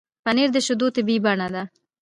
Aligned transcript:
پنېر 0.23 0.49
د 0.53 0.57
شیدو 0.65 0.87
طبیعي 0.95 1.19
بڼه 1.25 1.47
ده. 1.53 1.63